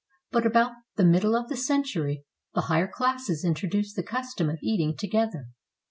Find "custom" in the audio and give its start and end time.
4.01-4.49